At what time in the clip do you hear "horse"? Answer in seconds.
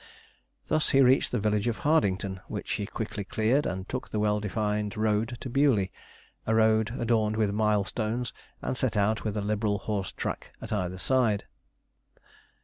9.77-10.11